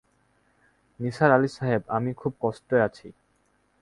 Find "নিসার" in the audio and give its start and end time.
0.99-1.29